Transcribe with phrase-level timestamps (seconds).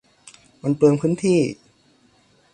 [0.63, 1.39] มันเปลืองพื้นที่